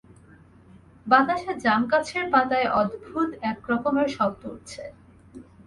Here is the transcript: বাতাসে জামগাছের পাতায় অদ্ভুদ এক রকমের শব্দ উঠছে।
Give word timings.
বাতাসে 1.07 1.51
জামগাছের 1.63 2.25
পাতায় 2.33 2.67
অদ্ভুদ 2.81 3.29
এক 3.51 3.59
রকমের 3.71 4.07
শব্দ 4.17 4.41
উঠছে। 4.55 4.83